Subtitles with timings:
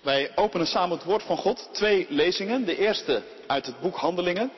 [0.00, 1.68] Wij openen samen het woord van God.
[1.72, 2.64] Twee lezingen.
[2.64, 4.52] De eerste uit het boek Handelingen.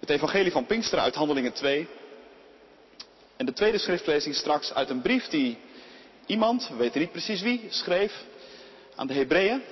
[0.00, 1.88] Het evangelie van Pinksteren uit Handelingen 2.
[3.36, 5.58] En de tweede schriftlezing straks uit een brief die
[6.26, 8.24] iemand, we weten niet precies wie, schreef
[8.94, 9.62] aan de Hebreeën.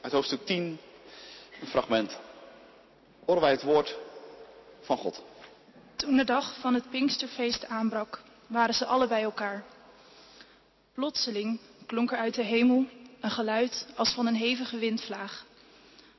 [0.00, 0.78] Uit hoofdstuk 10,
[1.60, 2.18] een fragment.
[3.24, 3.96] Horen wij het woord
[4.80, 5.22] van God.
[5.96, 9.64] Toen de dag van het Pinksterfeest aanbrak, waren ze alle bij elkaar.
[10.94, 12.86] Plotseling klonk er uit de hemel
[13.20, 15.46] een geluid als van een hevige windvlaag,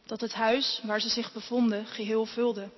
[0.05, 2.69] dat het huis waar ze zich bevonden geheel vulde.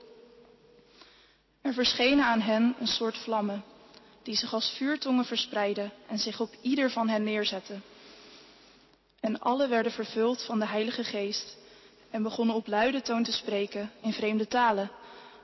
[1.62, 3.64] Er verschenen aan hen een soort vlammen,
[4.24, 7.84] die zich als vuurtongen verspreidden en zich op ieder van hen neerzetten.
[9.20, 11.58] En alle werden vervuld van de Heilige Geest
[12.10, 14.92] en begonnen op luide toon te spreken in vreemde talen,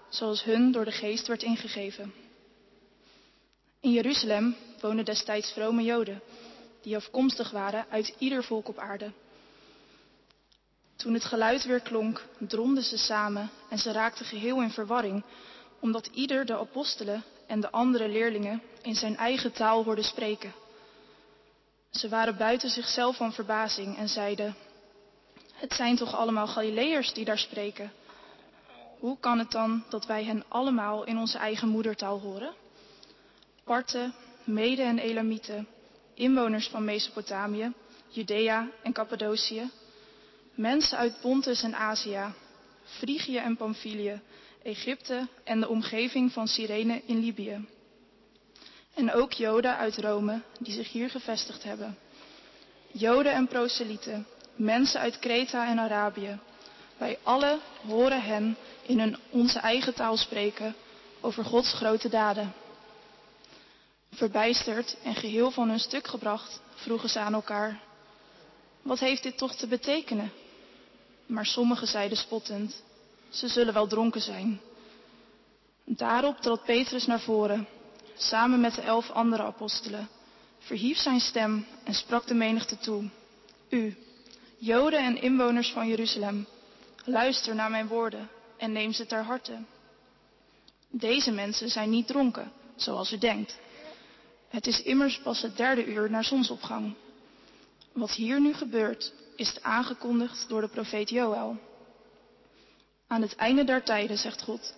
[0.10, 2.14] zoals hun door de Geest werd ingegeven.
[3.80, 6.22] In Jeruzalem woonden destijds vrome Joden,
[6.82, 9.12] die afkomstig waren uit ieder volk op aarde.
[10.96, 15.24] Toen het geluid weer klonk, dromden ze samen en ze raakten geheel in verwarring,
[15.80, 20.54] omdat ieder de apostelen en de andere leerlingen in zijn eigen taal hoorde spreken.
[21.90, 24.56] Ze waren buiten zichzelf van verbazing en zeiden,
[25.54, 27.92] het zijn toch allemaal Galileërs die daar spreken?
[29.00, 32.54] Hoe kan het dan dat wij hen allemaal in onze eigen moedertaal horen?
[33.64, 34.14] Parten,
[34.44, 35.68] Mede en Elamieten,
[36.22, 37.74] inwoners van Mesopotamië,
[38.08, 39.70] Judea en Cappadocië,
[40.56, 42.34] mensen uit Pontus en Azië,
[42.84, 44.22] Frigië en Pamphylië,
[44.64, 47.68] Egypte en de omgeving van Cyrene in Libië.
[48.94, 51.98] En ook Joden uit Rome die zich hier gevestigd hebben.
[52.92, 56.40] Joden en proselieten, mensen uit Kreta en Arabië.
[56.98, 60.76] Wij allen horen hen in hun, onze eigen taal spreken
[61.22, 62.54] over Gods grote daden.
[64.16, 67.80] Verbijsterd en geheel van hun stuk gebracht, vroegen ze aan elkaar:
[68.82, 70.32] Wat heeft dit toch te betekenen?
[71.26, 72.84] Maar sommigen zeiden spottend:
[73.30, 74.62] Ze zullen wel dronken zijn.
[75.86, 77.68] Daarop trad Petrus naar voren,
[78.16, 80.10] samen met de elf andere apostelen,
[80.60, 83.10] verhief zijn stem en sprak de menigte toe:
[83.70, 83.98] U,
[84.58, 86.48] Joden en inwoners van Jeruzalem,
[87.06, 89.58] luister naar mijn woorden en neem ze ter harte.
[90.90, 93.58] Deze mensen zijn niet dronken, zoals u denkt.
[94.52, 96.94] Het is immers pas het derde uur na zonsopgang.
[97.92, 101.58] Wat hier nu gebeurt, is aangekondigd door de profeet Joël.
[103.08, 104.74] Aan het einde der tijden, zegt God,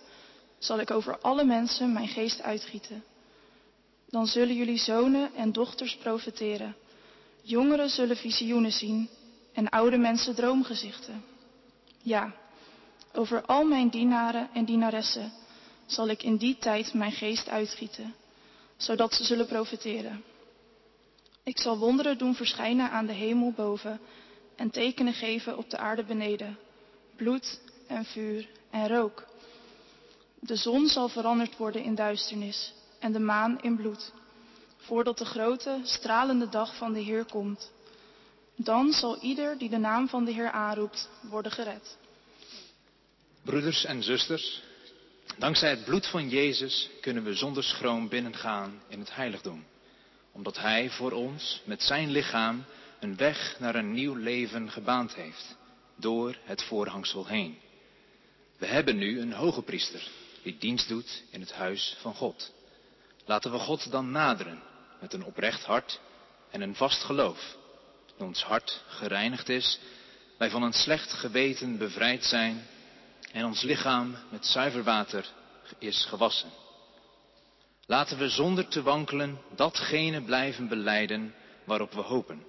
[0.58, 3.04] zal ik over alle mensen mijn geest uitgieten.
[4.08, 6.76] Dan zullen jullie zonen en dochters profeteren.
[7.42, 9.08] Jongeren zullen visioenen zien
[9.52, 11.24] en oude mensen droomgezichten.
[12.02, 12.34] Ja,
[13.12, 15.32] over al mijn dienaren en dienaressen
[15.86, 18.14] zal ik in die tijd mijn geest uitgieten
[18.84, 20.24] zodat ze zullen profiteren.
[21.42, 24.00] Ik zal wonderen doen verschijnen aan de hemel boven
[24.56, 26.58] en tekenen geven op de aarde beneden,
[27.16, 29.26] bloed en vuur en rook.
[30.40, 34.12] De zon zal veranderd worden in duisternis en de maan in bloed,
[34.76, 37.72] voordat de grote, stralende dag van de Heer komt.
[38.56, 41.96] Dan zal ieder die de naam van de Heer aanroept, worden gered.
[43.42, 44.62] Broeders en zusters,
[45.38, 49.64] Dankzij het bloed van Jezus kunnen we zonder schroom binnengaan in het heiligdom.
[50.32, 52.64] Omdat Hij voor ons met zijn lichaam
[53.00, 55.56] een weg naar een nieuw leven gebaand heeft.
[55.96, 57.58] Door het voorhangsel heen.
[58.58, 60.08] We hebben nu een hoge priester
[60.42, 62.52] die dienst doet in het huis van God.
[63.24, 64.62] Laten we God dan naderen
[65.00, 66.00] met een oprecht hart
[66.50, 67.56] en een vast geloof.
[68.18, 69.78] Nu ons hart gereinigd is,
[70.38, 72.66] wij van een slecht geweten bevrijd zijn
[73.34, 75.26] en ons lichaam met zuiver water
[75.78, 76.50] is gewassen.
[77.86, 81.34] Laten we zonder te wankelen datgene blijven beleiden
[81.64, 82.44] waarop we hopen.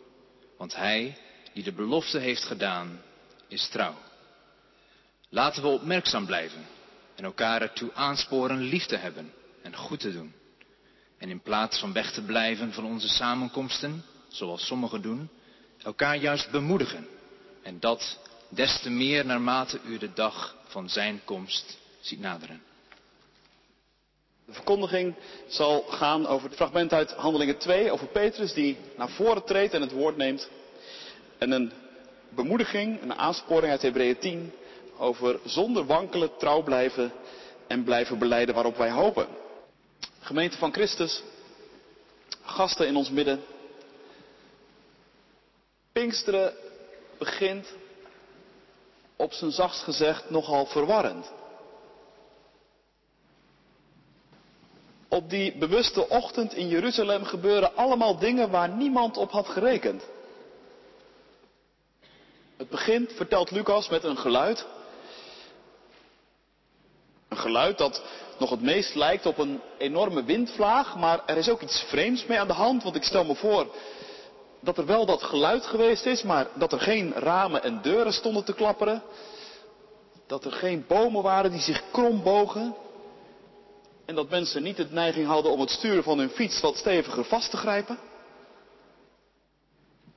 [0.57, 1.17] Want Hij
[1.53, 3.01] die de belofte heeft gedaan,
[3.47, 3.95] is trouw.
[5.29, 6.65] Laten we opmerkzaam blijven
[7.15, 10.33] en elkaar ertoe aansporen lief te hebben en goed te doen.
[11.17, 15.29] En in plaats van weg te blijven van onze samenkomsten, zoals sommigen doen,
[15.83, 17.07] elkaar juist bemoedigen.
[17.63, 18.19] En dat
[18.55, 22.61] des te meer naarmate u de dag van zijn komst ziet naderen.
[24.45, 25.15] De verkondiging
[25.47, 29.81] zal gaan over het fragment uit Handelingen 2, over Petrus die naar voren treedt en
[29.81, 30.49] het woord neemt.
[31.37, 31.71] En een
[32.29, 34.51] bemoediging, een aansporing uit Hebreeën 10
[34.97, 37.13] over zonder wankelen trouw blijven
[37.67, 39.27] en blijven beleiden waarop wij hopen.
[40.19, 41.23] Gemeente van Christus,
[42.41, 43.43] gasten in ons midden.
[45.91, 46.53] Pinksteren
[47.17, 47.67] begint
[49.15, 51.31] op zijn zachtst gezegd nogal verwarrend.
[55.07, 60.03] Op die bewuste ochtend in Jeruzalem gebeuren allemaal dingen waar niemand op had gerekend.
[62.57, 64.65] Het begint, vertelt Lucas, met een geluid.
[67.29, 68.01] Een geluid dat
[68.39, 72.39] nog het meest lijkt op een enorme windvlaag, maar er is ook iets vreemds mee
[72.39, 73.75] aan de hand, want ik stel me voor
[74.65, 78.43] dat er wel dat geluid geweest is, maar dat er geen ramen en deuren stonden
[78.43, 79.03] te klapperen,
[80.27, 82.75] dat er geen bomen waren die zich krom bogen
[84.05, 87.25] en dat mensen niet de neiging hadden om het sturen van hun fiets wat steviger
[87.25, 87.97] vast te grijpen.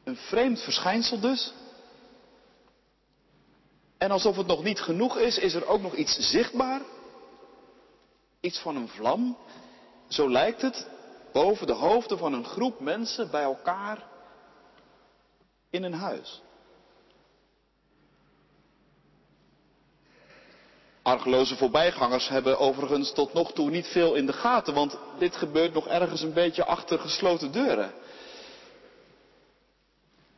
[0.04, 1.52] Een vreemd verschijnsel dus.
[3.98, 6.80] En alsof het nog niet genoeg is, is er ook nog iets zichtbaar.
[8.40, 9.36] Iets van een vlam.
[10.08, 10.86] Zo lijkt het
[11.32, 14.07] boven de hoofden van een groep mensen bij elkaar
[15.70, 16.42] in een huis.
[21.02, 25.72] Argeloze voorbijgangers hebben overigens tot nog toe niet veel in de gaten, want dit gebeurt
[25.74, 27.92] nog ergens een beetje achter gesloten deuren.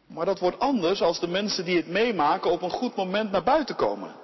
[0.07, 3.43] Maar dat wordt anders als de mensen die het meemaken op een goed moment naar
[3.43, 4.15] buiten komen.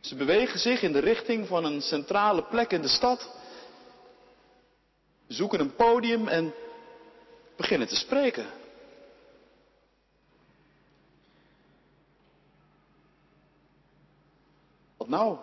[0.00, 3.30] Ze bewegen zich in de richting van een centrale plek in de stad,
[5.26, 6.54] zoeken een podium en
[7.56, 8.46] beginnen te spreken.
[15.06, 15.38] Wat nou?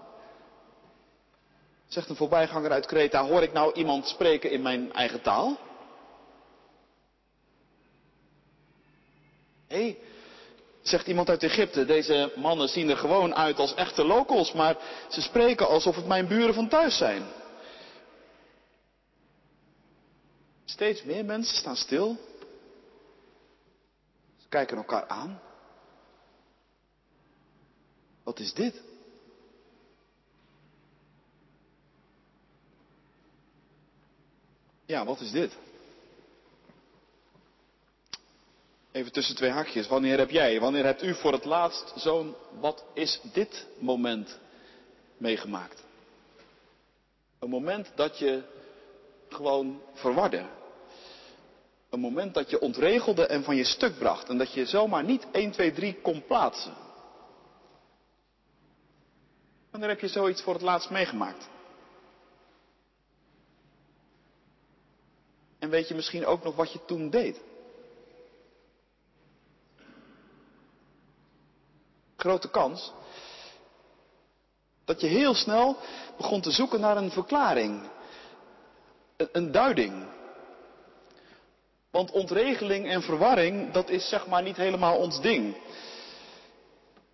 [1.88, 5.58] Zegt een voorbijganger uit Kreta, hoor ik nou iemand spreken in mijn eigen taal?
[9.68, 9.98] Hé, hey,
[10.82, 14.78] zegt iemand uit Egypte, deze mannen zien er gewoon uit als echte locals, maar
[15.10, 17.24] ze spreken alsof het mijn buren van thuis zijn.
[20.66, 22.18] Steeds meer mensen staan stil.
[24.38, 25.42] Ze kijken elkaar aan.
[28.24, 28.82] Wat is dit?
[34.86, 35.58] Ja, wat is dit?
[38.92, 39.88] Even tussen twee hakjes.
[39.88, 44.40] Wanneer heb jij, wanneer hebt u voor het laatst zo'n wat is dit moment
[45.18, 45.84] meegemaakt?
[47.40, 48.44] Een moment dat je
[49.30, 50.46] gewoon verwarde.
[51.90, 54.30] Een moment dat je ontregelde en van je stuk bracht.
[54.30, 56.74] En dat je zomaar niet 1, 2, 3 kon plaatsen.
[59.72, 61.50] Wanneer heb je zoiets voor het laatst meegemaakt?
[65.64, 67.42] En weet je misschien ook nog wat je toen deed?
[72.16, 72.92] Grote kans
[74.86, 75.78] dat je heel snel
[76.18, 77.90] begon te zoeken naar een verklaring,
[79.18, 80.06] een, een duiding.
[81.92, 85.58] Want ontregeling en verwarring, dat is zeg maar niet helemaal ons ding.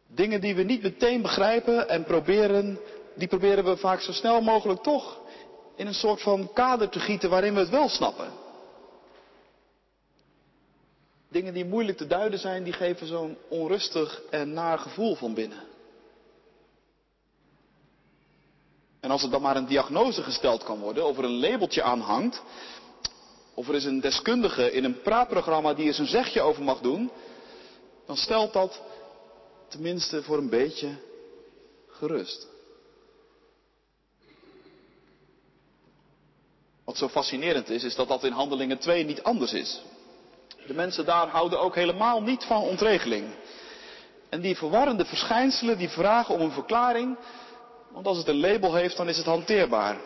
[0.08, 2.80] Dingen die we niet meteen begrijpen en proberen,
[3.16, 5.20] die proberen we vaak zo snel mogelijk toch
[5.76, 8.39] in een soort van kader te gieten waarin we het wel snappen.
[11.30, 15.64] Dingen die moeilijk te duiden zijn, die geven zo'n onrustig en naar gevoel van binnen.
[19.00, 22.00] En als er dan maar een diagnose gesteld kan worden, of er een labeltje aan
[22.00, 22.42] hangt,
[23.54, 27.12] of er is een deskundige in een praatprogramma die er zijn zegje over mag doen,
[28.06, 28.82] dan stelt dat
[29.68, 30.96] tenminste voor een beetje
[31.88, 32.48] gerust.
[36.84, 39.82] Wat zo fascinerend is, is dat dat in Handelingen 2 niet anders is.
[40.70, 43.34] De mensen daar houden ook helemaal niet van ontregeling.
[44.30, 47.18] En die verwarrende verschijnselen, die vragen om een verklaring,
[47.92, 49.98] want als het een label heeft, dan is het hanteerbaar.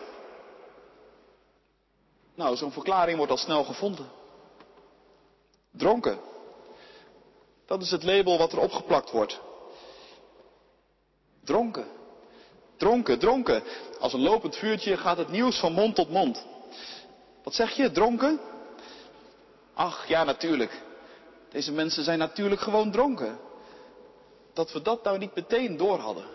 [2.34, 4.06] Nou, zo'n verklaring wordt al snel gevonden.
[5.70, 6.18] Dronken.
[7.66, 9.40] Dat is het label wat er opgeplakt wordt.
[11.42, 11.86] Dronken.
[12.76, 13.62] Dronken, dronken.
[14.00, 16.46] Als een lopend vuurtje gaat het nieuws van mond tot mond.
[17.42, 18.40] Wat zeg je, dronken?
[19.74, 20.82] Ach, ja, natuurlijk.
[21.50, 23.38] Deze mensen zijn natuurlijk gewoon dronken.
[24.52, 26.26] Dat we dat nou niet meteen door hadden.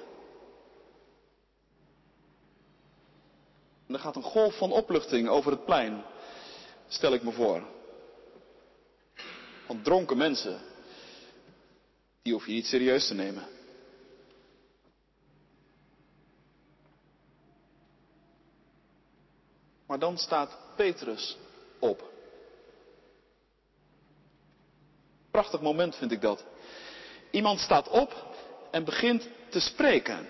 [3.88, 6.04] En er gaat een golf van opluchting over het plein,
[6.88, 7.64] stel ik me voor.
[9.68, 10.62] Want dronken mensen,
[12.22, 13.48] die hoef je niet serieus te nemen.
[19.86, 21.38] Maar dan staat Petrus
[21.80, 22.09] op.
[25.40, 26.44] Prachtig moment vind ik dat.
[27.32, 28.36] Iemand staat op
[28.72, 30.30] en begint te spreken.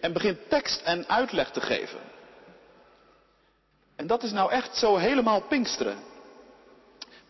[0.00, 2.00] En begint tekst en uitleg te geven.
[3.96, 5.98] En dat is nou echt zo helemaal Pinksteren.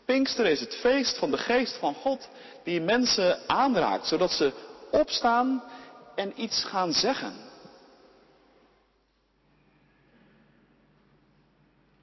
[0.04, 2.28] Pinksteren is het feest van de geest van God
[2.64, 4.52] die mensen aanraakt, zodat ze
[4.90, 5.64] opstaan
[6.14, 7.34] en iets gaan zeggen.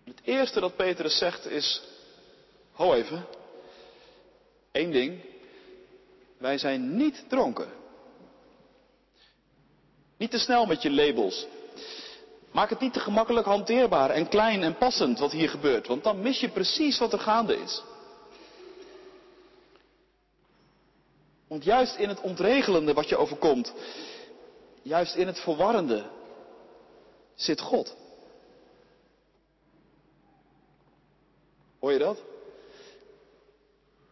[0.06, 1.82] Het eerste dat Petrus zegt is,
[2.72, 3.26] ho even,
[4.72, 5.20] Eén ding.
[6.38, 7.68] Wij zijn niet dronken.
[10.18, 11.48] Niet te snel met je labels.
[12.52, 16.22] Maak het niet te gemakkelijk hanteerbaar en klein en passend wat hier gebeurt, want dan
[16.22, 17.84] mis je precies wat er gaande is.
[21.48, 23.74] Want juist in het ontregelende wat je overkomt,
[24.82, 26.10] juist in het verwarrende,
[27.36, 27.96] zit God.
[31.80, 32.24] Hoor je dat?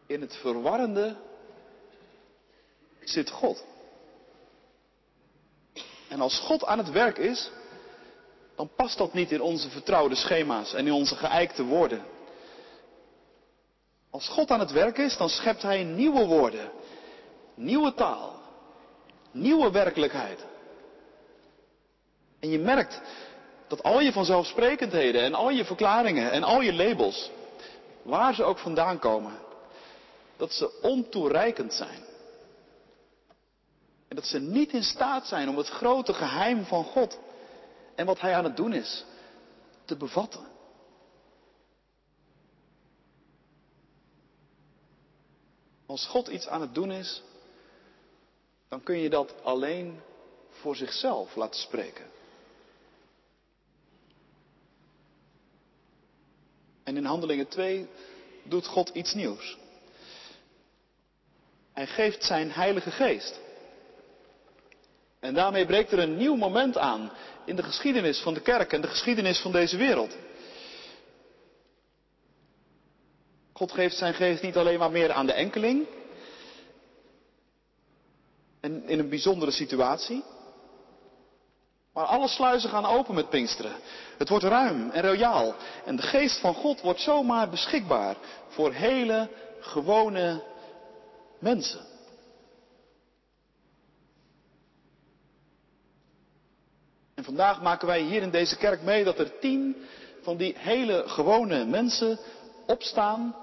[0.06, 1.16] In het verwarrende
[3.00, 3.64] zit God.
[6.08, 7.50] En als God aan het werk is,
[8.56, 12.04] dan past dat niet in onze vertrouwde schema's en in onze geëikte woorden.
[14.10, 16.70] Als God aan het werk is, dan schept Hij nieuwe woorden,
[17.54, 18.40] nieuwe taal,
[19.30, 20.44] nieuwe werkelijkheid.
[22.40, 23.00] En je merkt
[23.68, 27.30] dat al je vanzelfsprekendheden en al je verklaringen en al je labels,
[28.02, 29.32] waar ze ook vandaan komen,
[30.36, 32.04] dat ze ontoereikend zijn.
[34.08, 37.18] En dat ze niet in staat zijn om het grote geheim van God
[37.94, 39.04] en wat Hij aan het doen is
[39.84, 40.46] te bevatten.
[45.86, 47.22] Als God iets aan het doen is,
[48.68, 50.00] dan kun je dat alleen
[50.50, 52.04] voor zichzelf laten spreken.
[56.82, 57.88] En in Handelingen 2
[58.42, 59.56] doet God iets nieuws.
[61.76, 63.40] Hij geeft zijn Heilige Geest.
[65.20, 67.12] En daarmee breekt er een nieuw moment aan
[67.44, 70.16] in de geschiedenis van de kerk en de geschiedenis van deze wereld.
[73.52, 75.86] God geeft zijn geest niet alleen maar meer aan de enkeling.
[78.60, 80.24] En in een bijzondere situatie.
[81.92, 83.76] Maar alle sluizen gaan open met Pinksteren.
[84.18, 85.54] Het wordt ruim en royaal.
[85.84, 88.16] En de geest van God wordt zomaar beschikbaar
[88.48, 89.28] voor hele
[89.60, 90.54] gewone
[91.38, 91.80] mensen.
[97.14, 99.76] En vandaag maken wij hier in deze kerk mee dat er tien
[100.22, 102.18] van die hele gewone mensen
[102.66, 103.36] opstaan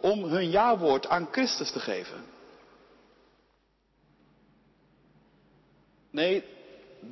[0.00, 2.24] om hun jawoord aan Christus te geven.
[6.10, 6.44] Nee,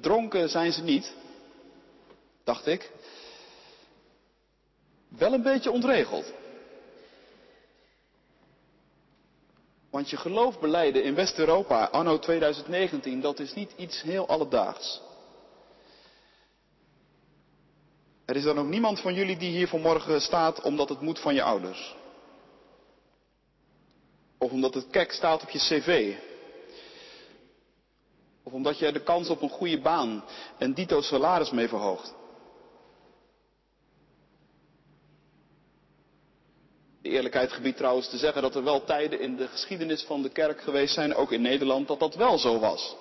[0.01, 1.15] dronken zijn ze niet,
[2.45, 2.91] dacht ik.
[5.09, 6.33] Wel een beetje ontregeld.
[9.91, 15.01] Want je geloof beleiden in West-Europa anno 2019, dat is niet iets heel alledaags.
[18.25, 21.35] Er is dan ook niemand van jullie die hier vanmorgen staat omdat het moet van
[21.35, 21.97] je ouders.
[24.39, 26.15] Of omdat het kek staat op je cv.
[28.43, 30.25] Of omdat je de kans op een goede baan
[30.59, 32.15] en dito salaris mee verhoogt.
[37.09, 40.61] Eerlijkheid gebiedt trouwens te zeggen dat er wel tijden in de geschiedenis van de kerk
[40.61, 42.97] geweest zijn, ook in Nederland, dat dat wel zo was.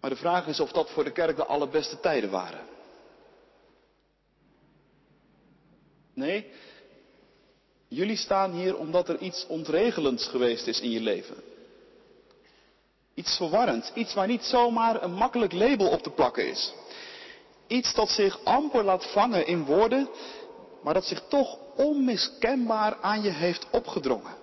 [0.00, 2.66] Maar de vraag is of dat voor de kerk de allerbeste tijden waren.
[6.14, 6.50] Nee,
[7.88, 11.36] jullie staan hier omdat er iets ontregelends geweest is in je leven.
[13.14, 16.72] Iets verwarrends, iets waar niet zomaar een makkelijk label op te plakken is.
[17.66, 20.08] Iets dat zich amper laat vangen in woorden,
[20.82, 24.34] maar dat zich toch onmiskenbaar aan je heeft opgedrongen.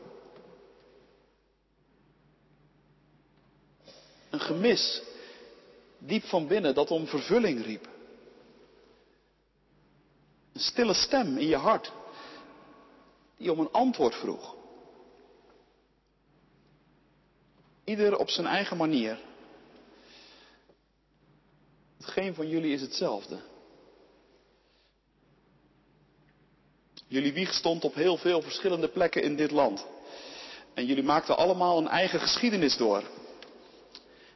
[4.29, 5.01] Een gemis
[5.97, 7.87] diep van binnen dat om vervulling riep.
[10.53, 11.91] Een stille stem in je hart
[13.37, 14.55] die om een antwoord vroeg.
[17.83, 19.19] Ieder op zijn eigen manier.
[21.99, 23.39] Geen van jullie is hetzelfde.
[27.09, 29.85] Jullie wieg stond op heel veel verschillende plekken in dit land.
[30.73, 33.03] En jullie maakten allemaal een eigen geschiedenis door.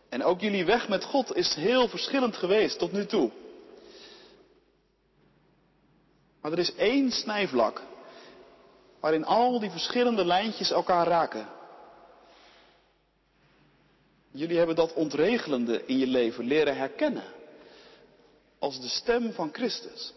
[0.09, 3.31] En ook jullie weg met God is heel verschillend geweest tot nu toe.
[6.41, 7.81] Maar er is één snijvlak
[8.99, 11.47] waarin al die verschillende lijntjes elkaar raken.
[14.31, 17.23] Jullie hebben dat ontregelende in je leven leren herkennen
[18.59, 20.13] als de stem van Christus.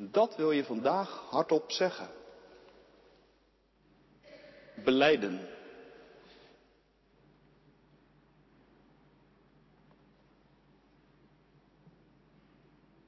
[0.00, 2.08] Dat wil je vandaag hardop zeggen.
[4.84, 5.48] Beleiden.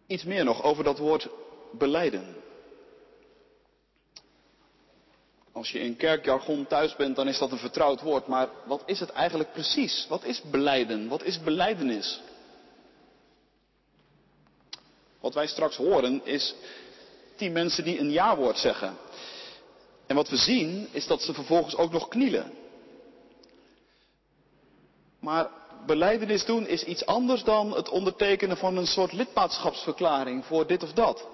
[0.06, 1.28] Iets meer nog over dat woord
[1.70, 2.36] beleiden.
[5.52, 8.26] Als je in kerkjargon thuis bent, dan is dat een vertrouwd woord.
[8.26, 10.06] Maar wat is het eigenlijk precies?
[10.08, 11.08] Wat is beleiden?
[11.08, 12.20] Wat is beleidenis?
[15.20, 16.54] Wat wij straks horen is
[17.42, 18.96] tien mensen die een ja-woord zeggen.
[20.06, 22.52] En wat we zien is dat ze vervolgens ook nog knielen.
[25.18, 25.48] Maar
[25.86, 30.92] beleidenis doen is iets anders dan het ondertekenen van een soort lidmaatschapsverklaring voor dit of
[30.92, 31.26] dat.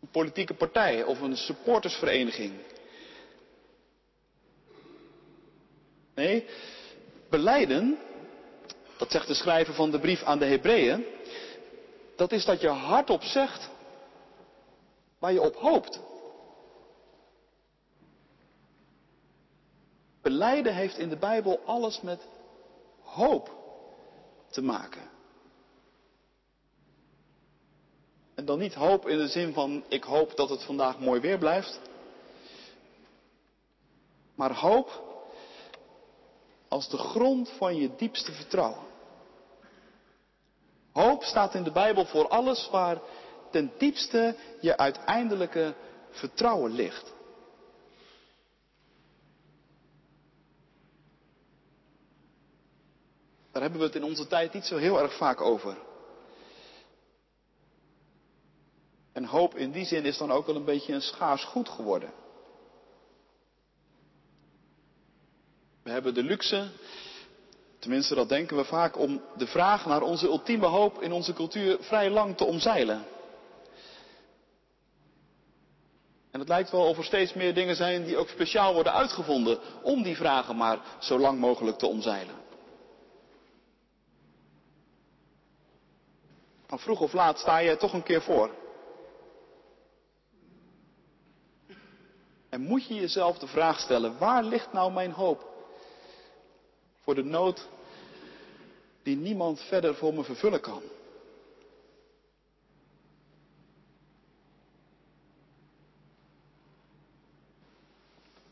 [0.00, 2.52] Een politieke partij of een supportersvereniging.
[6.14, 6.44] Nee,
[7.30, 7.98] beleiden,
[8.96, 11.04] dat zegt de schrijver van de brief aan de Hebreeën,
[12.16, 13.76] dat is dat je hardop zegt
[15.18, 16.00] waar je op hoopt.
[20.22, 22.28] Beleiden heeft in de Bijbel alles met
[23.02, 23.56] hoop
[24.50, 25.10] te maken.
[28.34, 31.38] En dan niet hoop in de zin van ik hoop dat het vandaag mooi weer
[31.38, 31.80] blijft.
[34.34, 35.06] Maar hoop
[36.68, 38.86] als de grond van je diepste vertrouwen.
[40.92, 43.00] Hoop staat in de Bijbel voor alles waar
[43.50, 45.74] ten diepste je uiteindelijke
[46.10, 47.12] vertrouwen ligt.
[53.52, 55.76] Daar hebben we het in onze tijd niet zo heel erg vaak over.
[59.12, 62.12] En hoop in die zin is dan ook wel een beetje een schaars goed geworden.
[65.82, 66.68] We hebben de luxe,
[67.78, 71.76] tenminste dat denken we vaak, om de vraag naar onze ultieme hoop in onze cultuur
[71.80, 73.04] vrij lang te omzeilen.
[76.38, 79.58] En het lijkt wel of er steeds meer dingen zijn die ook speciaal worden uitgevonden
[79.82, 82.34] om die vragen maar zo lang mogelijk te omzeilen.
[86.68, 88.50] Maar vroeg of laat sta je toch een keer voor.
[92.48, 95.46] En moet je jezelf de vraag stellen, waar ligt nou mijn hoop?
[97.02, 97.68] Voor de nood
[99.02, 100.82] die niemand verder voor me vervullen kan.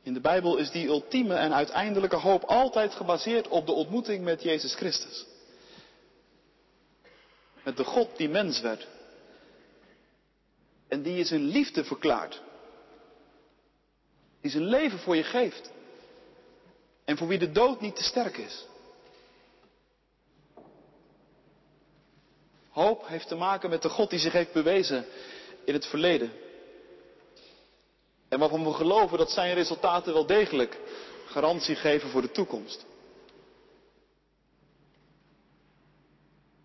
[0.07, 4.43] In de Bijbel is die ultieme en uiteindelijke hoop altijd gebaseerd op de ontmoeting met
[4.43, 5.27] Jezus Christus.
[7.63, 8.87] Met de God die mens werd.
[10.89, 12.43] En die je zijn liefde verklaart.
[14.41, 15.71] Die zijn leven voor je geeft.
[17.05, 18.67] En voor wie de dood niet te sterk is.
[22.71, 25.07] Hoop heeft te maken met de God die zich heeft bewezen
[25.65, 26.33] in het verleden.
[28.29, 30.81] En waarvan we geloven dat zijn resultaten wel degelijk
[31.27, 32.85] garantie geven voor de toekomst.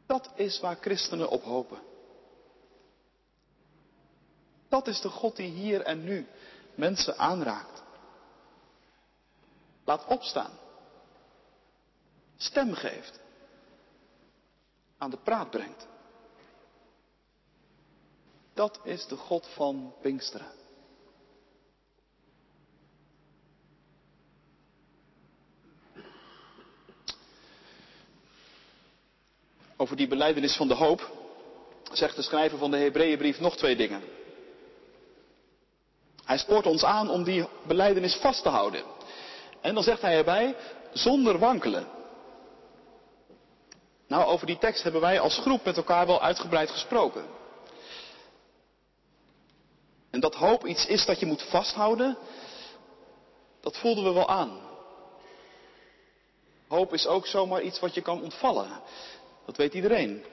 [0.06, 1.80] Dat is waar christenen op hopen.
[4.70, 6.28] Dat is de God die hier en nu
[6.76, 7.84] mensen aanraakt.
[9.86, 10.52] Laat opstaan.
[12.38, 13.20] Stem geeft.
[14.98, 15.88] Aan de praat brengt.
[18.54, 20.61] Dat is de God van Pinksteren.
[29.82, 31.12] Over die beleidenis van de hoop
[31.92, 34.04] zegt de schrijver van de Hebreeënbrief nog twee dingen.
[36.26, 38.84] Hij spoort ons aan om die beleidenis vast te houden.
[39.62, 40.56] En dan zegt hij erbij,
[40.94, 41.88] zonder wankelen.
[44.08, 47.26] Nou, over die tekst hebben wij als groep met elkaar wel uitgebreid gesproken.
[50.10, 52.18] En dat hoop iets is dat je moet vasthouden,
[53.62, 54.60] dat voelden we wel aan.
[56.68, 58.82] Hoop is ook zomaar iets wat je kan ontvallen.
[59.52, 60.24] Dat weet iedereen.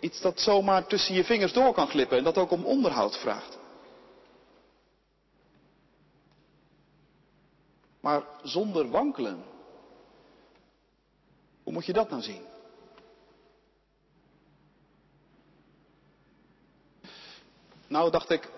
[0.00, 3.58] Iets dat zomaar tussen je vingers door kan glippen en dat ook om onderhoud vraagt.
[8.00, 9.44] Maar zonder wankelen.
[11.62, 12.42] Hoe moet je dat nou zien?
[17.86, 18.50] Nou, dacht ik,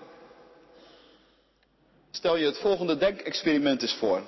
[2.10, 4.22] stel je het volgende denkexperiment eens voor.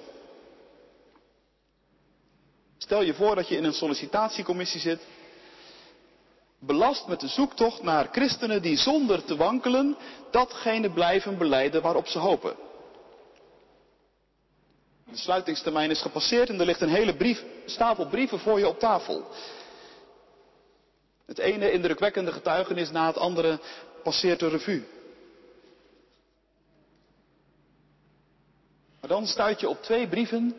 [2.78, 5.00] Stel je voor dat je in een sollicitatiecommissie zit
[6.66, 9.96] belast met de zoektocht naar christenen die zonder te wankelen
[10.30, 12.56] datgene blijven beleiden waarop ze hopen.
[15.10, 18.78] De sluitingstermijn is gepasseerd en er ligt een hele brief, stapel brieven voor je op
[18.78, 19.24] tafel.
[21.26, 23.60] Het ene indrukwekkende getuigenis na het andere
[24.02, 24.84] passeert de revue.
[29.00, 30.56] Maar dan stuit je op twee brieven,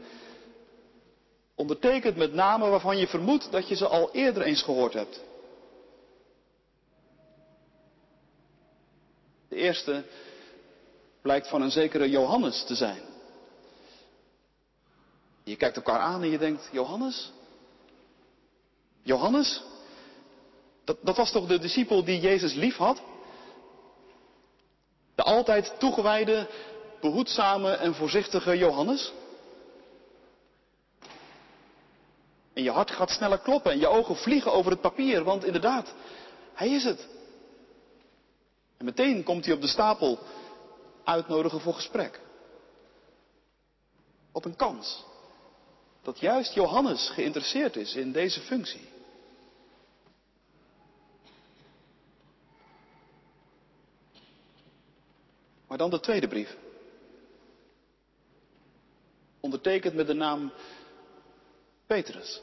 [1.56, 5.26] ondertekend met namen waarvan je vermoedt dat je ze al eerder eens gehoord hebt.
[9.58, 10.04] De eerste
[11.22, 13.02] blijkt van een zekere Johannes te zijn.
[15.44, 17.32] Je kijkt elkaar aan en je denkt, Johannes?
[19.02, 19.64] Johannes?
[20.84, 23.02] Dat, dat was toch de discipel die Jezus lief had?
[25.16, 26.48] De altijd toegewijde,
[27.02, 29.12] behoedzame en voorzichtige Johannes?
[32.54, 35.94] En je hart gaat sneller kloppen en je ogen vliegen over het papier, want inderdaad,
[36.54, 37.17] hij is het.
[38.78, 40.20] En meteen komt hij op de stapel
[41.04, 42.22] uitnodigen voor gesprek.
[44.32, 45.06] Wat een kans.
[46.02, 48.90] Dat juist Johannes geïnteresseerd is in deze functie.
[55.68, 56.58] Maar dan de tweede brief.
[59.40, 60.52] Ondertekend met de naam
[61.88, 62.42] Petrus.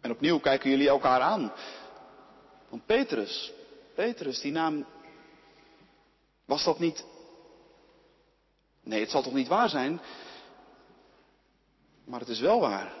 [0.00, 1.52] En opnieuw kijken jullie elkaar aan.
[2.76, 3.52] Want Petrus,
[3.94, 4.86] Petrus, die naam,
[6.44, 7.04] was dat niet.
[8.82, 10.00] Nee, het zal toch niet waar zijn?
[12.04, 12.92] Maar het is wel waar.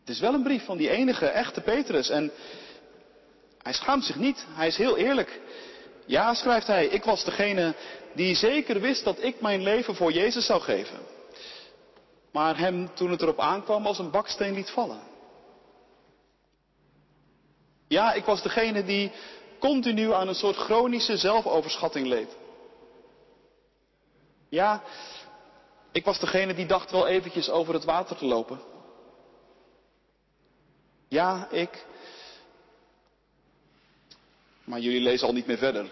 [0.00, 2.08] Het is wel een brief van die enige echte Petrus.
[2.08, 2.30] En
[3.62, 4.46] hij schaamt zich niet.
[4.48, 5.40] Hij is heel eerlijk.
[6.06, 7.74] Ja, schrijft hij, ik was degene
[8.12, 10.98] die zeker wist dat ik mijn leven voor Jezus zou geven.
[12.32, 15.13] Maar hem toen het erop aankwam als een baksteen liet vallen.
[17.94, 19.12] Ja, ik was degene die
[19.58, 22.36] continu aan een soort chronische zelfoverschatting leed.
[24.48, 24.82] Ja,
[25.92, 28.60] ik was degene die dacht wel eventjes over het water te lopen.
[31.08, 31.86] Ja, ik.
[34.64, 35.86] Maar jullie lezen al niet meer verder.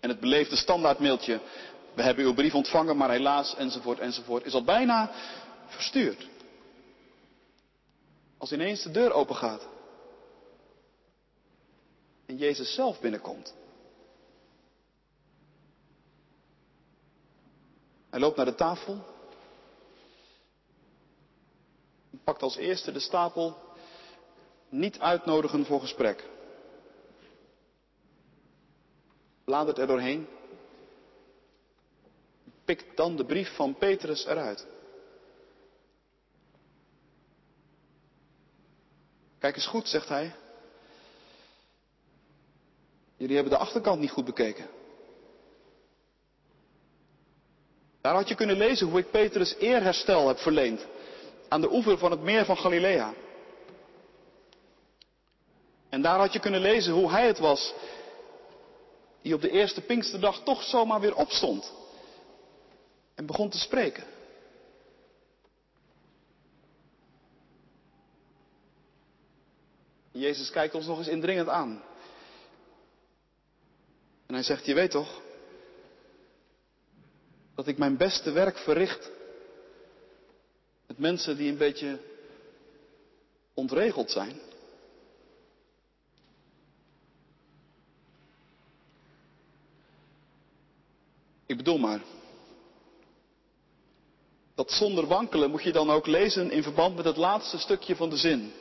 [0.00, 1.40] En het beleefde standaardmailtje,
[1.94, 5.10] we hebben uw brief ontvangen, maar helaas, enzovoort, enzovoort, is al bijna
[5.66, 6.29] verstuurd.
[8.40, 9.68] Als ineens de deur open gaat.
[12.26, 13.54] En Jezus zelf binnenkomt.
[18.10, 19.04] Hij loopt naar de tafel.
[22.24, 23.56] Pakt als eerste de stapel
[24.68, 26.28] niet uitnodigen voor gesprek.
[29.44, 30.28] Bladert er doorheen.
[32.64, 34.66] Pikt dan de brief van Petrus eruit.
[39.40, 40.32] Kijk eens goed, zegt hij.
[43.16, 44.68] Jullie hebben de achterkant niet goed bekeken.
[48.00, 50.86] Daar had je kunnen lezen hoe ik Petrus eerherstel heb verleend.
[51.48, 53.14] Aan de oever van het meer van Galilea.
[55.88, 57.74] En daar had je kunnen lezen hoe hij het was.
[59.22, 61.72] Die op de eerste Pinksterdag toch zomaar weer opstond.
[63.14, 64.04] En begon te spreken.
[70.20, 71.82] Jezus kijkt ons nog eens indringend aan.
[74.26, 75.20] En hij zegt, je weet toch
[77.54, 79.10] dat ik mijn beste werk verricht
[80.86, 81.98] met mensen die een beetje
[83.54, 84.40] ontregeld zijn.
[91.46, 92.02] Ik bedoel maar,
[94.54, 98.10] dat zonder wankelen moet je dan ook lezen in verband met het laatste stukje van
[98.10, 98.52] de zin.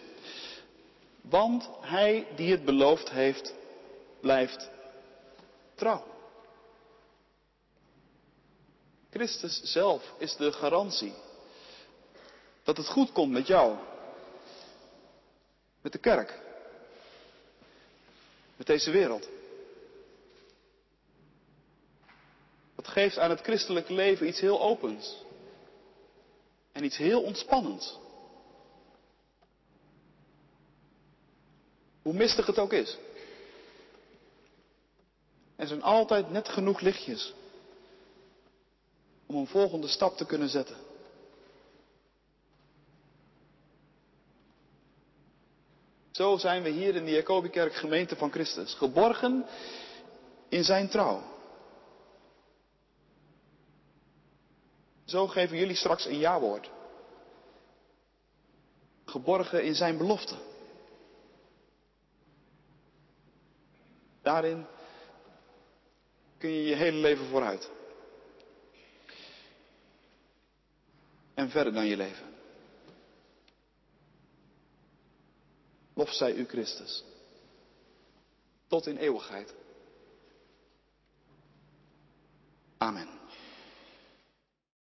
[1.30, 3.54] Want hij die het beloofd heeft,
[4.22, 4.70] blijft
[5.76, 6.04] trouw.
[9.10, 11.14] Christus zelf is de garantie
[12.64, 13.78] dat het goed komt met jou,
[15.82, 16.40] met de kerk,
[18.56, 19.28] met deze wereld.
[22.76, 25.24] Dat geeft aan het christelijke leven iets heel opens
[26.72, 27.98] en iets heel ontspannends.
[32.10, 32.98] Hoe mistig het ook is.
[35.56, 37.34] Er zijn altijd net genoeg lichtjes
[39.26, 40.76] om een volgende stap te kunnen zetten.
[46.12, 49.46] Zo zijn we hier in de Jacobikerk gemeente van Christus, geborgen
[50.48, 51.22] in zijn trouw.
[55.06, 56.70] Zo geven jullie straks een jawoord.
[59.06, 60.49] Geborgen in zijn belofte.
[64.30, 64.66] Daarin
[66.38, 67.70] kun je je hele leven vooruit.
[71.34, 72.26] En verder dan je leven.
[75.94, 77.04] Lof zij u Christus.
[78.68, 79.56] Tot in eeuwigheid.
[82.78, 83.19] Amen.